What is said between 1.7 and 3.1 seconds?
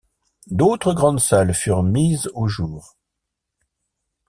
mises au jour.